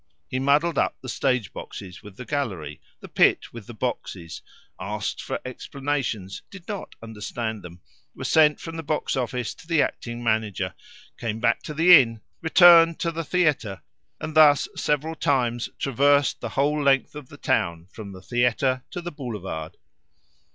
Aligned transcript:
He 0.27 0.39
muddled 0.39 0.79
up 0.79 0.97
the 1.01 1.07
stage 1.09 1.53
boxes 1.53 2.01
with 2.01 2.17
the 2.17 2.25
gallery, 2.25 2.81
the 3.01 3.07
pit 3.07 3.53
with 3.53 3.67
the 3.67 3.73
boxes; 3.75 4.41
asked 4.79 5.21
for 5.21 5.39
explanations, 5.45 6.41
did 6.49 6.67
not 6.67 6.95
understand 7.03 7.61
them; 7.61 7.81
was 8.15 8.27
sent 8.27 8.59
from 8.59 8.77
the 8.77 8.81
box 8.81 9.15
office 9.15 9.53
to 9.53 9.67
the 9.67 9.79
acting 9.83 10.23
manager; 10.23 10.73
came 11.19 11.39
back 11.39 11.61
to 11.61 11.75
the 11.75 12.01
inn, 12.01 12.21
returned 12.41 12.97
to 13.01 13.11
the 13.11 13.23
theatre, 13.23 13.83
and 14.19 14.35
thus 14.35 14.67
several 14.75 15.13
times 15.13 15.69
traversed 15.77 16.41
the 16.41 16.49
whole 16.57 16.81
length 16.81 17.13
of 17.13 17.29
the 17.29 17.37
town 17.37 17.85
from 17.91 18.11
the 18.11 18.23
theatre 18.23 18.83
to 18.89 19.01
the 19.01 19.11
boulevard. 19.11 19.77